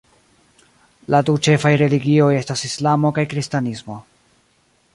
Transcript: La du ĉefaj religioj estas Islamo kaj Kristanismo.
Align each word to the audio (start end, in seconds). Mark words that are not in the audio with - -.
La 1.15 1.19
du 1.27 1.35
ĉefaj 1.47 1.71
religioj 1.81 2.29
estas 2.39 2.63
Islamo 2.71 3.15
kaj 3.19 3.27
Kristanismo. 3.35 3.99